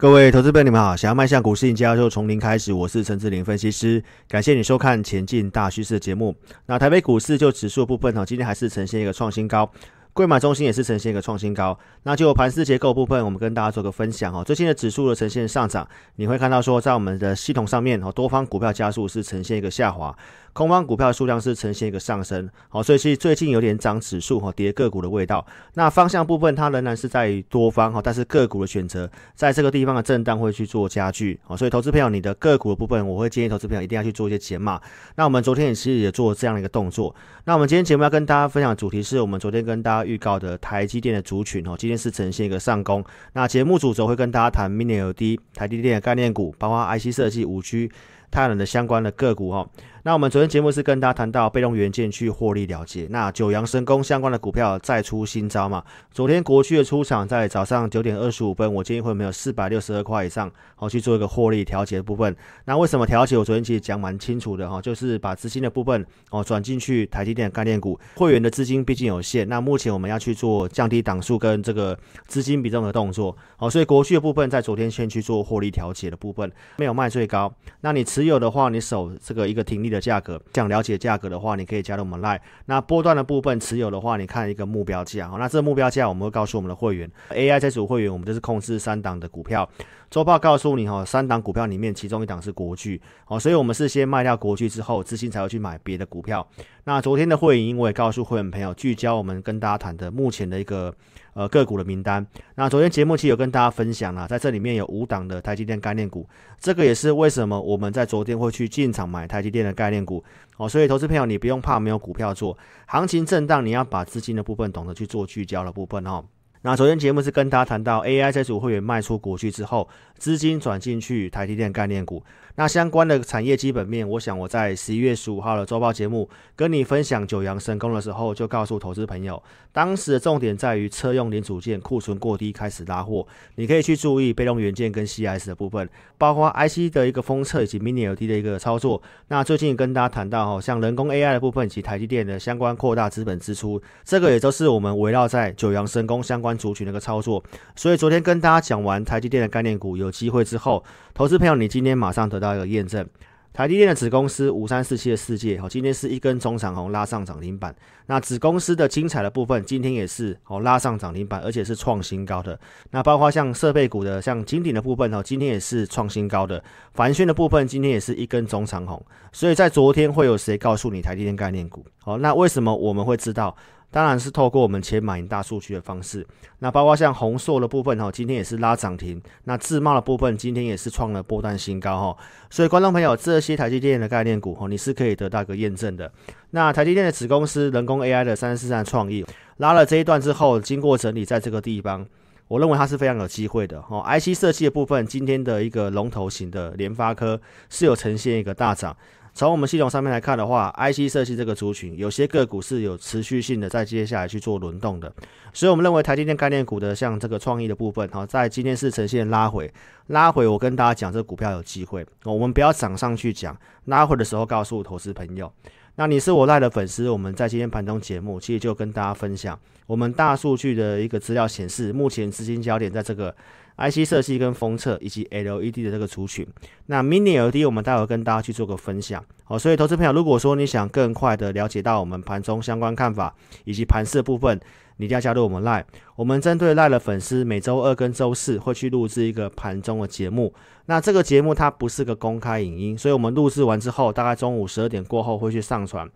[0.00, 0.94] 各位投资朋友，你们好！
[0.94, 2.72] 想要迈向股市赢家，就从零开始。
[2.72, 6.36] 我是陈志霖分析师，感谢你收看《前进大趋势》的节目。
[6.66, 9.68] 那台北股市就指数部分哈，今天还是呈现一个创新高。
[10.12, 14.44] 贵买中心也是呈现一个创新高，那就盘势结构部分，我们跟大家做个分享哈。
[14.44, 20.16] 最近的指数的呈现上涨，你会看到说，在我们的系统上面，多方股票加速是呈现一个下滑，
[20.58, 22.50] 空方股票数量是呈现一个上升。
[22.68, 25.46] 好，所以是最近有点涨指数哈，跌个股的味道。
[25.74, 31.38] 那方向部分它仍然是在多方哈，但是个股的选择在这个地方的震荡会去做加剧。
[31.44, 34.80] 好，所以投资朋友，你的个股的部分，我会建议投资朋友一定要去做一些减码。
[35.14, 37.14] 那我们昨天也其实也做这样的一个动作。
[37.44, 43.04] 那我们今天节目要跟大家分享的主题是我们昨天跟大家预告的台积电的族群哦，今天是呈现一个上攻。
[43.32, 47.88] 那节目主轴会跟大家谈 Mini LED、台积电的概念股，包括 IC 设计、五 G、
[48.28, 49.64] 太阳能的相关的个股哈。
[50.08, 55.84] 那我们昨天节目是跟大家谈到被动元件去获利了结，那九阳神功相关的股票再出新招嘛？
[56.10, 62.34] 昨天国区的出场在早上九点二十五分，我建议会没有四百六十二块以上，好去做一个获利调节的部分。
[62.64, 63.36] 那为什么调节？
[63.36, 71.94] 我昨天其实讲蛮清楚的哈，就是把资金的部分哦转进去台积电的概念股，会员的资金毕竟有限，那目前我们要去做降低档数跟这个
[72.26, 77.52] 资金比重的动作，好，所以国区的部分在昨天先去做获利调节的部分，没有卖最高。
[77.82, 79.97] 那你持有的话，你守这个一个停利的。
[80.00, 82.40] 价格，想了解价格的话，你可以加入我们 Line。
[82.66, 85.30] 那波段的部分持有的话，你看一个目标价。
[85.38, 89.68] 那这个目标价我们会告诉我们的会员，AI 这组会员，我们就是控制三档的股票。
[90.10, 96.46] 周报告诉你哈，三档股票里面其中一档是国巨，哦，所以我们是先卖掉国巨之后，资金才会去买别的股票。
[96.84, 100.94] 那昨天的会员，我也告诉会员朋友，聚焦我们跟大家谈的目前的一个。
[101.34, 102.26] 呃，个股的名单。
[102.56, 110.24] 那昨天节目期有跟大家分享了，在这里面有五档的台积电概念股，这个也是为什么我们在昨天会去进场买台积电的概念股。
[110.56, 116.24] 哦，所以投资朋友你不用怕没有股票做，行情震荡你要把资金的部分懂得去做聚焦的部分哦。
[116.62, 122.22] 那昨天节目是跟大家谈到 AI 这组会员卖出国去之后，资金转进去台积电概念股。
[122.56, 133.24] 那相关的产业基本面，我想我在十一月十五号的周报节目跟你分享九阳神功的时候，就告诉投资朋友，当时的重点在于车用零组件库存过低，开始拉货。
[133.54, 139.00] 你可以去注意被动元件跟 C S 的部分，包括 IC 的一个封测以及 Mini ld 的一个操作。
[139.28, 147.42] 那最近跟大家谈到哈，像人工 AI 的部分以及台积电的相关扩大资本支出，这个也都是我们围绕在九阳神功相关族群的一个操作。
[147.76, 152.48] 所以昨天跟大家讲完台积电的概念股有机会之后，投资朋友你今天马上得到。
[152.54, 153.06] 一个验证，
[153.52, 157.74] 台积电的子公司五三四七的世界，好，今天是一根中长红拉上涨停板。
[158.06, 162.58] 那子公司的精彩的部分，今天也是哦拉上涨停板，而且是创新高的。
[162.90, 166.64] 那包括像设备股的，像金鼎的部分哦，今天也是创新高的。
[166.94, 169.04] 凡讯的部分，今天也是一根中长红。
[169.30, 171.84] 所以在昨天会有谁告诉你台积电概念股？
[171.98, 173.54] 好，那为什么我们会知道？
[173.90, 176.26] 当然是透过我们前买赢大数据的方式，
[176.58, 182.16] 那包括像红硕的部分哈，今天也是拉涨停，那自贸的部分今天也是创了波段新高哈，
[182.50, 186.12] 所以观众朋友，这些台积电的概念股哈，你是可以得到一个验证的。
[186.50, 189.24] 那台积电的子公司人工 AI 的三十四站创意
[189.56, 192.06] 拉了这一段之后，经过整理，在这个地方，
[192.46, 194.04] 我认为它是非常有机会的哦。
[194.06, 197.40] IC 设计的部分，今天的一个龙头型的联发科
[197.70, 198.94] 是有呈现一个大涨。
[199.38, 205.12] 从我们系统上面来看的话，IC 设计这个族群，有些个股是有持续性的，在接下来去做轮动的，
[205.52, 209.72] 所以我们认为台积电概念股的像这个创意的部分，哈，在今天是呈现拉回，
[210.08, 215.52] 拉回，我跟大家讲，这股票有机会，我们不要涨上去讲，拉回的时候告诉投资朋友。
[215.94, 219.56] 那你是我赖的粉丝，我们在今天盘中节目，其实就跟大家分享，
[219.86, 223.32] 我们大数据的一个资料显示，目前资金焦点在这个
[223.78, 226.46] IC 设计跟封测以及 LED 的这个族群。
[226.86, 229.24] 那 Mini LED 我们待会跟大家去做个分享。
[229.44, 233.34] 好，所以投资朋友，如果说你想更快的了解到我们盘中相关看法
[233.64, 234.60] 以及盘势部分。
[235.00, 235.84] 你一定要加入我们 Line，
[236.16, 240.52] 我们针对 Line 的粉丝，每周二跟周四会去录制一个盘中的节目。
[240.86, 246.10] 那这个节目它不是个公开影音，所以我们录制完之后，大概中午十二点过后会去上传。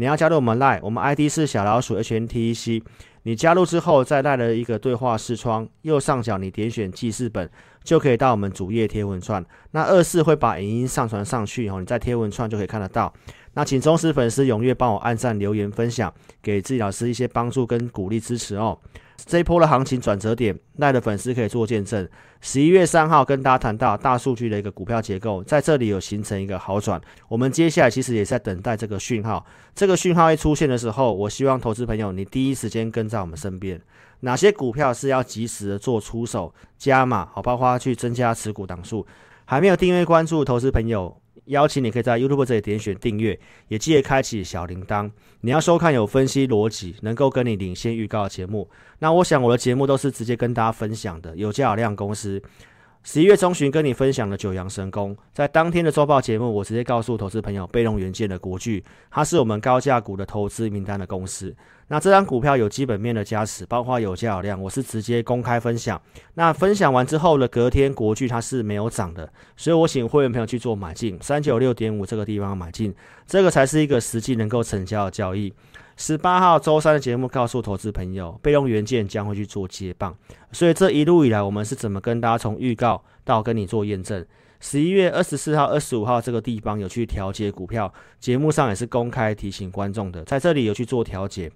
[0.00, 2.80] 你要加入我们 Line，我们 ID 是小老鼠 HNTEC。
[3.24, 7.50] 你加入之后，在 Line 的一个对话视窗右上角，你点选记事本，
[7.82, 9.44] 就可以到我们主页贴文串。
[9.72, 13.12] 那二四会把影音上传上去哦，你在贴文串就可以看得到。
[13.54, 18.78] 那请忠实粉丝踊跃帮我按赞、留言、分享，给自己老师一些帮助跟鼓励支持哦。
[19.26, 22.08] 这一波的行情转折点，奈的粉丝可以做见证。
[22.40, 27.00] 十一月三号跟大家谈到大数据的一个股票结构，在这里有形成一个好转。
[27.28, 29.44] 我们接下来其实也在等待这个讯号。
[29.74, 33.80] 这个讯号一出现的时候，我希望投资朋友你第一时间跟在我们身边。
[34.20, 39.06] 哪些股票是要及时的做出手加码，好，包括去增加持股档数。
[39.44, 41.20] 还没有订阅关注投资朋友。
[41.48, 45.10] 邀请你可以在 YouTube 这里点选订阅，也记得开启小铃铛。
[45.42, 48.68] 你要收看有分析逻辑、能够跟你领先预告的节目。
[49.00, 52.42] 那我想我的节目都是直接跟大家分享的，有价有量公司。
[53.10, 61.56] 十一月中旬跟你分享的九阳神功，在当天的周报节目，我直接告诉投资朋友，被动元件的国巨，它是我们高价股的投资名单的公司。
[61.86, 65.98] 那这张股票有基本面的加持，包括有价有量，我是直接公开分享。
[66.34, 72.94] 那分享完之后的隔天，国巨它是没有涨的，所以我请会员朋友去做买进，三九六点五这个地方买进，
[73.26, 75.50] 这个才是一个实际能够成交的交易。
[76.00, 80.16] 十八号周三的节目告诉投资朋友，被动元件将会去做接棒，
[80.52, 84.24] 所以这一路以来我们是怎么跟大家从预告到跟你做验证？
[84.60, 91.50] 十一月二十四号、二十五号这个地方有去调节股票，节目上也是公开提醒观众的，在这里有去做调节。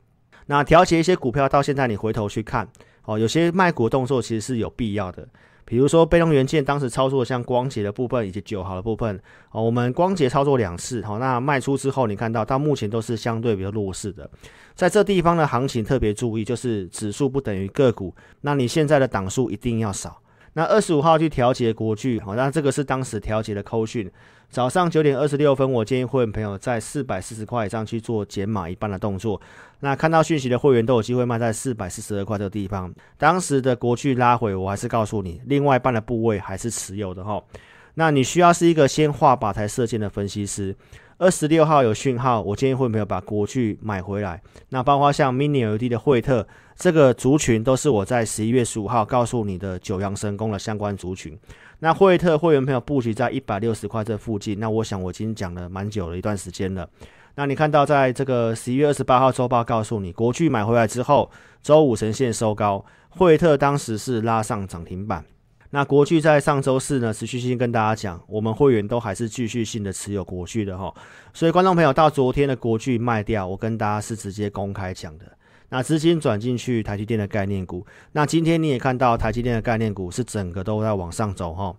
[0.47, 2.69] 那调节一些股票到现在你回头去看，
[3.05, 5.27] 哦，有些卖股动作其实是有必要的。
[5.65, 9.21] 比如说被动元件当时操作像光洁的部分以及九豪的部分，
[9.51, 14.31] 哦，我们光洁操作两次，好，那卖出之后你看到到目前都是相对比较弱势的，
[14.75, 20.22] 在这地方的行情特别注意，就是指数不等于个股，那你现在的档数一定要少。
[20.55, 24.11] 那二十五号去调节国巨，好，那这个是当时调节的扣讯。
[24.51, 29.41] 早上九点二十六分，我建议会员朋友在四百四十块以上去做减码一半的动作。
[29.81, 32.93] 那看到讯息的会员都有机会卖在四百四十二块这个地方。
[33.17, 37.43] 当时的国巨拉回，我还是告诉你，另外一半的部位还是持有的哈。
[37.95, 40.75] 那你需要是一个先画靶台射箭的分析师。
[41.19, 44.43] 二十六号有讯号，我建议会员朋友把国巨买回来。
[44.71, 46.47] 那包括像 Mini LED 的惠特。
[46.75, 51.39] 这个族群都是我在十一月十五号告诉你的九阳神功的相关族群。
[51.79, 56.89] 那惠特会员朋友布局在一百六十块这附近，那我想我已经讲了蛮久了一段时间了。
[57.37, 61.31] 那你看到在这个十一月二十八号周报告诉你，国巨买回来之后，
[61.63, 65.25] 周五呈现收高，惠特当时是拉上涨停板。
[65.75, 70.93] 那国巨在上周四呢，持续性跟大家讲，我们会员都还是继续性的持有国巨的哈。
[71.33, 75.25] 所以观众朋友到昨天的国巨卖掉，我跟大家是直接公开讲的。
[75.71, 81.75] 那资金转进去台积电的概念股，那今天你也看到台积电的概念股是整个都在往上走哈，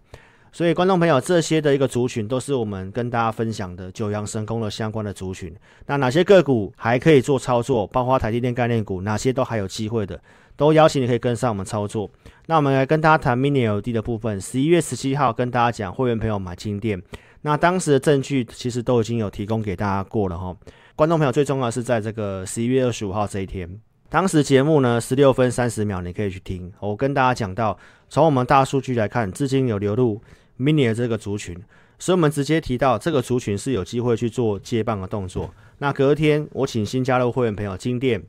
[0.51, 5.55] 所以观众朋友这些的一个族群都是我们跟大家分享的九阳神功的相关的族群。
[5.85, 7.85] 那哪些个股还可以做操作？
[7.85, 10.19] 包括台积电概念股，哪些都还有机会的，
[10.57, 12.09] 都邀请你可以跟上我们操作。
[12.47, 14.39] 那我们来跟大家谈 Mini LED 的部分。
[14.39, 17.01] 十一月十七号跟大家讲会员朋友买金店，
[17.43, 20.53] 那当时的证据其实都已经有提供给大家过了哈。
[20.93, 23.79] 观众朋友，最重要是在这个十一月二十五号这一天，
[24.09, 26.69] 当时节目呢十六分三十秒，你可以去听。
[26.81, 27.77] 我跟大家讲到，
[28.09, 30.21] 从我们大数据来看，资金有流入
[30.59, 31.57] mini 的这个族群，
[31.97, 35.49] 所以我们直接提到这个族群是有机会去做接棒的动作。
[35.77, 38.21] 那隔天我请新加入会员朋友金店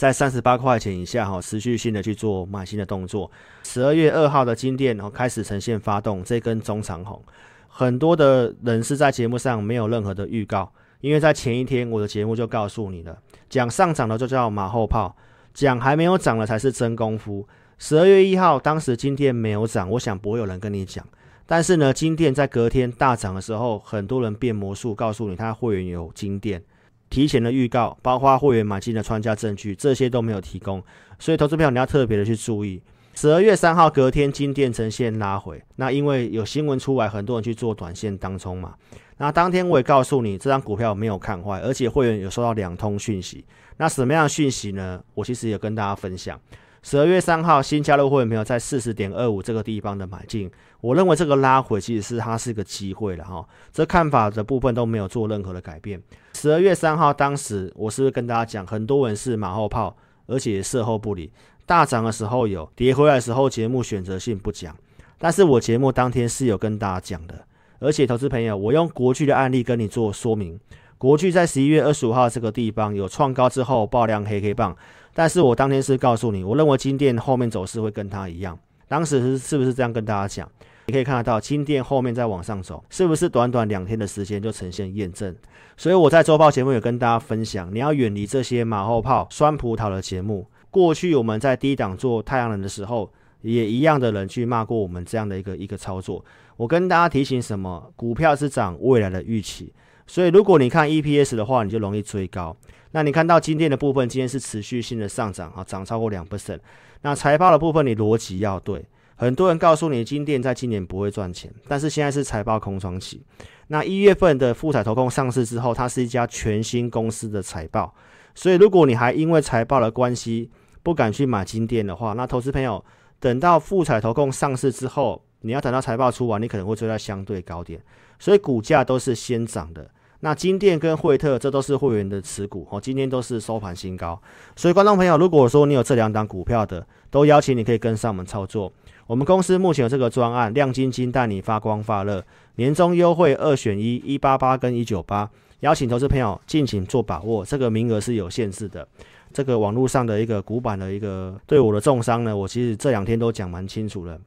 [0.00, 3.30] 在三十八块钱以下哈，持续性的去做买新的动作。
[3.64, 7.22] 十二月二号的金店然后开始呈现发动这根中长红，
[7.68, 10.72] 很多的人是在节目上没有任何的预告。
[11.02, 13.18] 因为在前一天，我的节目就告诉你了，
[13.50, 15.14] 讲上涨的就叫马后炮，
[15.52, 17.46] 讲还没有涨的才是真功夫。
[17.76, 21.06] 十二月一号，当时金店没有涨，我想不会有人跟你讲。
[21.44, 26.62] 但是呢，金店在隔天大涨的时候，很多人变魔术，告诉你他会员有金店，
[27.10, 30.82] 提前的预告，包括会员买进的穿价证据，这些都没有提供。
[31.18, 32.80] 所以投资票你要特别的去注意。
[33.14, 38.74] 十二月三号隔天，金电呈现拉回，那因为有新闻出来，很多人去做短线当中嘛。
[39.18, 43.44] 那当天我也告诉你，这张股票没有看坏，而且会员有收到两通讯息。
[43.76, 45.02] 那什么样的讯息呢？
[45.12, 46.40] 我其实也跟大家分享。
[46.82, 50.50] 十二月三号新加入会员朋友在四十点二五这个地方的买进，
[50.80, 53.46] 我认为这个拉回其实是它是个机会了哈。
[53.70, 56.02] 这看法的部分都没有做任何的改变。
[56.34, 59.94] 十二月三号当时我是不是跟大家讲，很多人是马后炮，
[60.26, 61.30] 而且事后不理。
[61.66, 64.74] 大涨的时候有，跌回来的时候节目选择性不讲，
[65.18, 67.46] 但是我节目当天是有跟大家讲的。
[67.78, 70.58] 而且，投资朋友，我用国巨的案例跟你做说明。
[70.98, 74.76] 国巨在十一月二十五号这个地方有创高之后爆量黑黑棒，
[75.14, 78.58] 但是我当天是告诉你，我认为金店后面走势会跟它一样。
[78.88, 80.48] 当时是是不是这样跟大家讲？
[80.86, 85.34] 你可以看得到金店后面在往上走，是不是短短两天的时间就呈现验证？
[85.76, 90.46] 所以我在周报节目有跟大家分享，你要远离这些马后炮、酸葡萄的节目。
[90.70, 93.08] 过去我们在低档做太阳能的时候，
[93.42, 96.24] 也一样的人去骂过我们这样的一个一个操作。
[96.56, 97.92] 我跟大家提醒什么？
[97.94, 99.72] 股票是涨未来的预期，
[100.10, 102.56] 所以如果你看 EPS 的话，你就容易追高。
[102.90, 106.58] 那你看到今天的部分，今天是持续性的上涨啊，涨超过两 percent。
[107.02, 108.84] 那财报的部分，你逻辑要对。
[109.14, 113.22] 很多人告诉你，金店在今年不会赚钱，但是现在是财报空窗期。
[113.68, 117.94] 那一月份的富采投控上市之后，它是一家全新公司的财报，
[118.34, 120.50] 所以如果你还因为财报的关系
[120.82, 122.84] 不敢去买金店的话，那投资朋友
[123.20, 125.22] 等到富采投控上市之后。
[125.42, 127.82] 你要等到财报出完，你可能会追在相对高点，
[128.18, 129.90] 所以股价都是先涨的。
[130.20, 134.20] 那金店跟惠特，这都是会员的持股哦，今天都是收盘新高。
[134.54, 138.70] 所以观众朋友，如果说你有这两档股票的，都邀请你可以跟上我们操作。
[139.06, 142.24] 我们公司目前有这个专案，亮晶晶带你发光发热，
[142.56, 145.28] 年终优惠二选一，一八八跟一九八，
[145.60, 148.86] 邀请投资朋友尽情做把握，这个名额是有限制的。
[149.32, 154.18] 这个网络上的一个股板的一个对我的重伤呢，我其实这两天都讲蛮清楚了。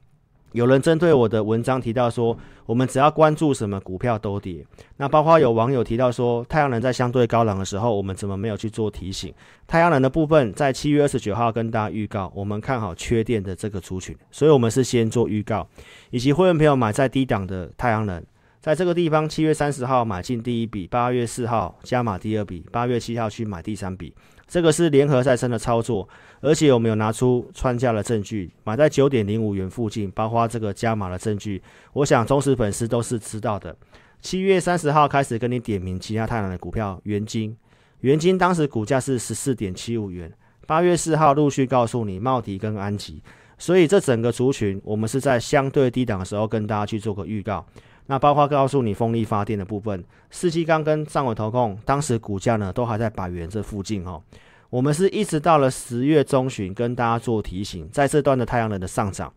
[0.54, 4.66] 有人针对我的文章提到说，我们只要关注什么股票都跌。
[4.98, 9.34] 那包括有网友提到说，太阳能在相对高档的时候，我们怎么没有去做提醒？
[9.68, 15.68] 太阳能的部分在七月二十九号跟大家预告，我们看好缺电的这个族群，所以我们是先做预告，
[16.12, 18.24] 以及会员朋友买在低档的太阳能，
[18.62, 24.14] 在这个地方七月三十号买进第一笔，八月四号加码第二笔，八月七号去买第三笔。
[24.54, 26.08] 这个是联合再生的操作，
[26.40, 31.60] 而且我们有拿出穿价的证据，买在九点零五元附近，包括这个加码的证据，
[31.94, 33.76] 我想忠实粉丝都是知道的。
[34.22, 37.58] 七月三十号开始跟你点名其他太阳的股票，元金，
[38.02, 40.32] 元金当时股价是十四点七五元，
[40.68, 43.24] 八月四号陆续告诉你茂迪跟安吉，
[43.58, 47.66] 所以这整个族群我们是在相对低档的时候跟大家去做个预告。
[48.08, 54.22] 那包括告诉你风力发电的部分，世纪钢跟上纬投控，当时股价呢都还在百元这附近哦。
[54.70, 59.32] 我们是一直到了十月中旬跟大家做提醒，在这段的太阳能的上涨，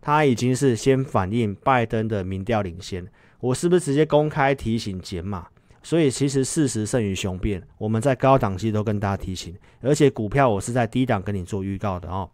[0.00, 3.06] 它已经是先反映拜登的民调领先。
[3.40, 5.46] 我是不是直接公开提醒减码？
[5.82, 12.28] 所以其实事实胜于雄辩，我们在高档期都跟大家提醒，而且股票我是在低档跟你做预告的哦。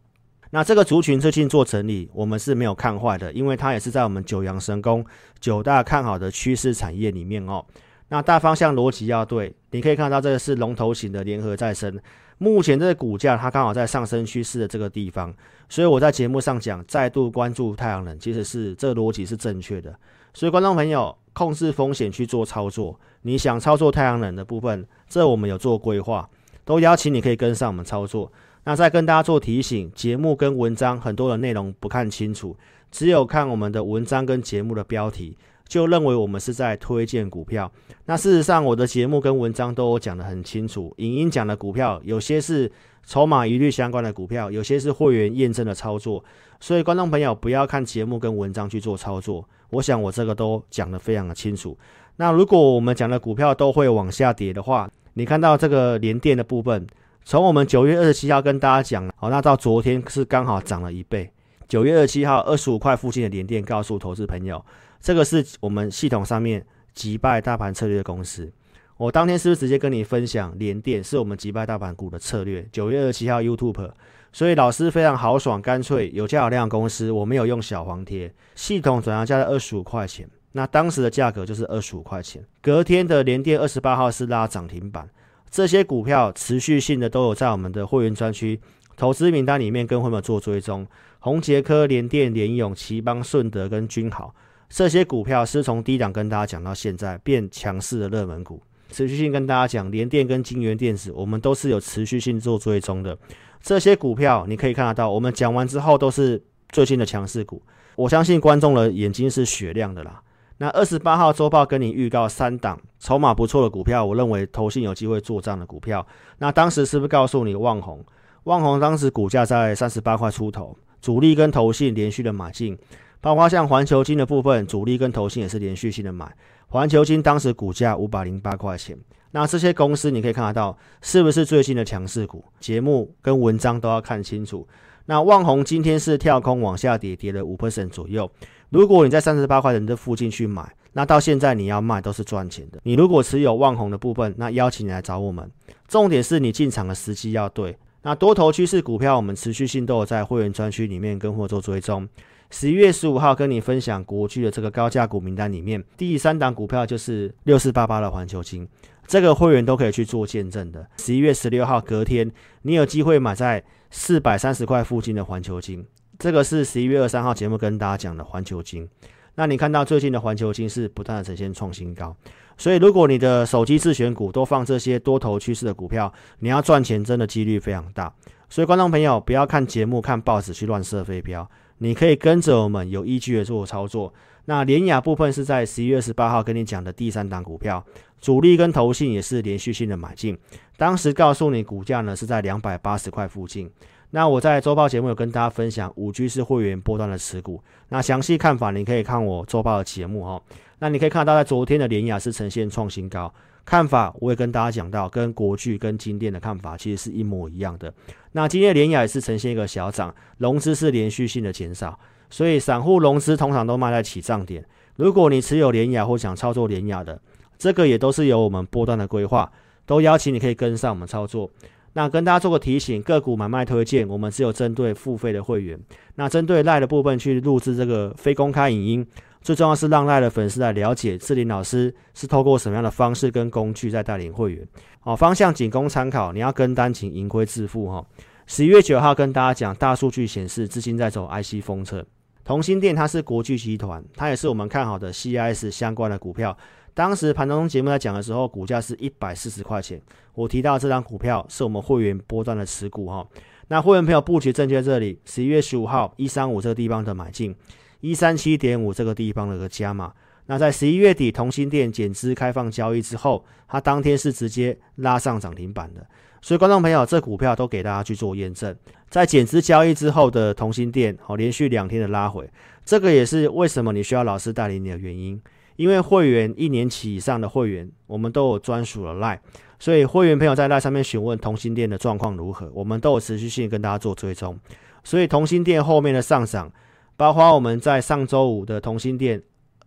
[0.51, 5.05] 那这个族群最近做整理，我们是没有看坏的，因为它也是在我们九阳神功
[5.41, 7.65] 九大看好的趋势产业里面哦。
[8.09, 12.01] 那大方向逻辑要对，你可以看到这个是龙头型的联合再生，
[12.39, 15.35] 目前这个股价它刚好在上升趋势的这个地方，
[15.69, 19.93] 所以我在节目上讲再度关注太阳能，其实是这逻辑是正确的。
[20.33, 26.29] 所以观众朋友控制风险去做操作，你想操作太阳能的部分，这我们有做规划，
[26.65, 28.31] 都邀请你可以跟上我们操作。
[28.69, 32.57] 那再跟大家做提醒，节目跟文章很多的内容不看清楚，
[32.91, 37.71] 只有看我们的文章跟节目的标题，就认为我们是在推荐股票。
[38.07, 42.69] 那事实上，我的节目跟文章都讲得很清楚，影音讲的股票有些是
[43.05, 46.25] 筹码一律相关的股票，有些是会员验证的操作。
[46.59, 51.79] 所以观众朋友不要看节目跟文章去做操作，我想我这个都讲得非常的清楚。
[52.17, 56.85] 那如果我们讲的股票都会往下跌的话，你看到这个连电的部分。
[57.27, 61.29] 从我们九月二十七号跟大家讲了，好，那到昨天是刚好涨了一倍。
[61.67, 64.65] 九月二十七号二十五块附近的联电，告诉投资朋友，
[65.01, 66.65] 这个是我们系统上面
[66.95, 68.53] 击败大盘策略的公司。
[68.97, 72.65] 我当天是不是直接跟你分享联电是我们击败大盘股的策略？
[72.71, 73.91] 九月二十七号 YouTube，
[74.33, 82.45] 所以老师非常豪爽干脆，有价有量公司，我没有用小黄贴，系统转让价在二十五块钱，那当时的价格就是二十五块钱。
[82.63, 85.09] 隔天的联电二十八号是拉涨停板。
[85.51, 88.61] 这些股票持续性的都有在我们的会员专区
[88.97, 90.87] 投资名单里面跟会员做追踪，
[91.19, 94.35] 宏捷科、联电、联咏、奇邦、顺德跟君豪
[94.69, 98.61] 这些股票是从低档跟大家讲到现在变强势的热门股，
[98.91, 103.17] 持续性跟大家讲联电跟金源电子，我们都是有持续性做追踪的。
[103.63, 107.63] 这些股票你可以看得到，我们讲完之后都是最近的强势股，
[107.95, 110.21] 我相信观众的眼睛是雪亮的啦。
[110.59, 116.07] 那二十八号周报跟你预告三档筹码不错的股票，我认为投信有机会做账的股票。
[116.39, 118.03] 那当时是不是告诉你旺宏？
[118.45, 122.79] 旺宏当时股价在三十八块出头，主力跟投信连续的买进，
[123.21, 126.35] 包括像环球金的部分，主力跟投信也是连续性的买。
[126.69, 128.97] 环球金当时股价五百零八块钱。
[129.33, 132.43] 那这些公司你可以看得到，是不是最近的强势股？
[132.59, 134.67] 节目跟文章都要看清楚。
[135.05, 138.31] 那旺宏今天是跳空往下跌，跌了五 percent 左右。
[138.77, 142.79] 如果你在三十八块钱这附近去买，那到现在你要卖都是赚钱的。
[142.83, 145.51] 你如果持有旺红的部分，那邀请你来找我们。
[145.89, 147.75] 重点是你进场的时机要对。
[148.03, 152.07] 那多头趋势股票，我们持续性都有在会员专区里面跟货做追踪。
[152.51, 158.69] 十一月十五号跟你分享国巨的这个高价股名单里面，第三档股票就是六四八八的环球金，
[159.07, 160.87] 这个会员都可以去做见证的。
[160.99, 162.31] 十一月十六号隔天，
[162.61, 165.83] 你有机会买在四百三十块附近的环球金。
[166.19, 168.89] 这个是十一月二三号节目跟大家讲的环球金，
[169.35, 172.17] 那你看到最近的环球金是不断的呈现创新高，
[172.57, 178.13] 所以如果你的手机自选股都放这些多头趋势的股票，你要赚钱真的几率非常大。
[178.49, 181.47] 所以观众朋友不要看节目看报纸去乱射飞镖，
[181.79, 184.15] 你可以跟着我们有依据的做操作。
[184.47, 187.85] 那联雅部分是在十一月十八号跟你讲的第三档股票，
[188.21, 190.39] 主力跟投信也是连续性的买进，
[190.79, 193.71] 当时告诉你股价呢是在两百八十块附近。
[194.11, 200.43] 那我在周报节目有跟大家分享五 G 是会员波段的持股，那详细看法你可以看我周报的节目哦。
[200.79, 203.33] 那你可以看到在昨天的联亚是呈现创新高，
[203.65, 207.93] 看法我也跟大家讲到，跟国巨跟金电的看法其实是一模一样的。
[208.33, 211.99] 那今天的联亚也是呈现一个小涨，融资是连续性的减少，
[212.31, 214.65] 所以散户融资通常都卖在起涨点。
[214.97, 217.21] 如果你持有联亚或想操作联亚的，
[217.59, 219.51] 这个也都是有我们波段的规划，
[219.85, 221.51] 都邀请你可以跟上我们操作。
[221.97, 225.81] 那跟大家做个提醒，个股买卖推荐，我们只有针对付费的会员。
[226.17, 229.07] 那针对赖的部分去录制这个非公开影音，
[229.41, 234.69] 最重要是让赖的粉丝来了解智霖老师是透过什么样的方式跟工具在带领会员。
[235.01, 238.05] 好，方向仅供参考，你要跟单请盈亏自负哈。
[238.47, 242.05] 十一月九号跟大家讲，大数据显示资金在走 IC 封测。
[242.45, 246.55] 同心店它是国巨集团，它也是我们看好的 CIS 相关的股票。
[246.97, 250.01] 当时盘中节目在讲的时候，股价是一百四十块钱。
[250.33, 253.29] 我提到这张股票是我们会员波段的持股哈。
[253.69, 257.55] 那会员朋友布局正确这里，十一月十五号一三五这个地方的买进，
[258.01, 260.11] 一三七点五这个地方的一个加码。
[260.47, 266.07] 那在十一月底同心店减资开放交易之后，它当天是直接拉上涨停板的。
[266.41, 268.75] 所以观众朋友，这股票都给大家去做验证。
[269.11, 272.49] 在减资交易之后的同心店，好，连续两天的拉回，
[272.87, 275.39] 这个也是为什么你需要老师带领你的原因。
[275.77, 279.39] 因为会员一年期以上的会员，我们都有专属的 LINE，
[279.79, 284.59] 所以会员朋友在 LINE 上面询问同心店的状况如何，我们都有持续性跟大家做追踪。
[285.05, 286.73] 所以同心店后面的上涨，
[287.17, 289.43] 包括我们在上周五的同心店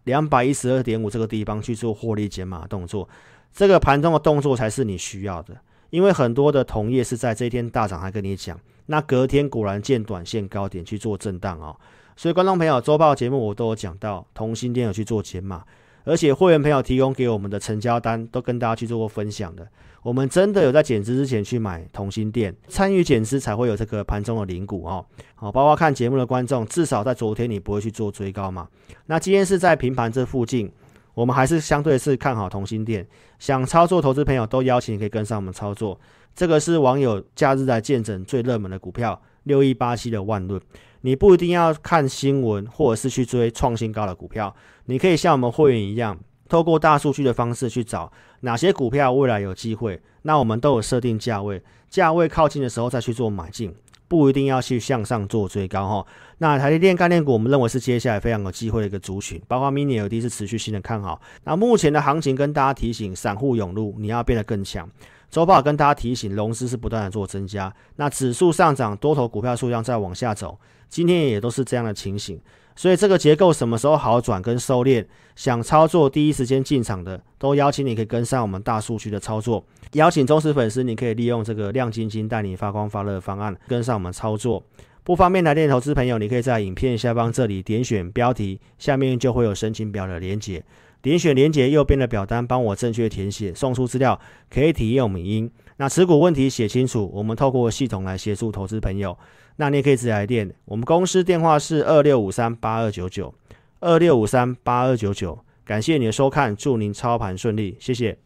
[0.06, 3.10] 两百一十二点五这个地方去做获利减码动作，
[3.52, 5.58] 这个盘中的动作才是你需要的。
[5.90, 11.76] 因为很多的同业是在这一天大涨，还跟你讲，那隔天果然见短线高点去做震荡哦。
[12.20, 15.64] 所以观众朋友，周报节目我都有讲到，同心电有去做减码，
[16.04, 19.66] 而且会员朋友提供给我们的成交单都跟大家去做过分享的。
[20.02, 25.06] 我们真的有在减资之前去买同心电，参与减资才会有这个盘中的零股哦。
[25.36, 28.68] 好，包括看节目的观众，至少在昨天你不会去做追高嘛。
[29.06, 30.70] 那今天是在平盘这附近。
[31.14, 33.08] 我们还是相对是看好同心电，
[33.40, 35.98] 想操作投资朋友都邀请你可以跟上我们操作。
[36.36, 40.62] 这个是网友假日来见证最热门的股票六一八七的万润。
[41.02, 44.54] 你不一定要看新闻或者是去追创新高的股票，
[44.86, 50.02] 你可以像我们会员一样，透过大数据的方式去找哪些股票未来有机会。
[50.24, 53.74] 那我们都有设定价位，价位靠近的时候再去做买进。
[54.10, 56.08] 不一定要去向上做追高哈。
[56.40, 61.22] 那台积电概念股，我们认为是接下来非常有机会的一个族群，包括 Mini LED 是持续性的看好。
[61.44, 64.90] 那目前的行情跟大家提醒，散户涌入，你要变得更强。
[65.30, 67.74] 周报跟大家提醒，融资是不断的做增加。
[67.98, 70.58] 那指数上涨，多头股票数量在往下走，
[70.90, 72.40] 今天也都是这样的情形。
[72.76, 79.64] 所以这个结构什么时候好转跟收敛，想操作第一时间进场的，都邀请你可以跟上我们大数据的操作。
[79.94, 84.64] 邀请忠实粉丝，你可以利用这个亮晶晶带你发光发热的方案跟上我们操作。
[85.04, 90.64] 不方便来电投资朋友，你可以在影片下方这里点选标题，下面就会有申请表的连结，
[91.02, 95.50] 点选连接右边的表单，帮我正确填写，送出资料，可以体验我们音。
[95.78, 99.18] 那持股问题写清楚，我们透过系统来协助投资朋友。
[99.56, 103.34] 那你也可以直接来电，我们公司电话是二六五三八二九九
[103.80, 105.40] 二六五三八二九九。
[105.66, 108.18] 感谢你的收看，祝您操盘顺利，谢谢。